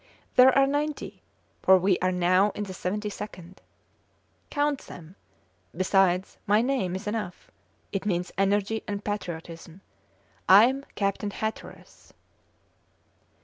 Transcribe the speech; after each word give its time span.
There 0.35 0.51
are 0.57 0.65
ninety, 0.65 1.21
for 1.61 1.77
we 1.77 1.99
are 1.99 2.11
now 2.11 2.49
in 2.55 2.63
the 2.63 2.73
seventy 2.73 3.11
second. 3.11 3.61
Count 4.49 4.87
them. 4.87 5.15
Besides, 5.77 6.39
my 6.47 6.63
name 6.63 6.95
is 6.95 7.05
enough. 7.05 7.51
It 7.91 8.03
means 8.07 8.31
energy 8.35 8.81
and 8.87 9.05
patriotism. 9.05 9.81
I 10.49 10.65
am 10.65 10.85
Captain 10.95 11.29
Hatteras!" 11.29 12.13